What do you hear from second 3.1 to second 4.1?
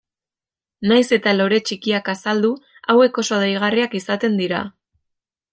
oso deigarriak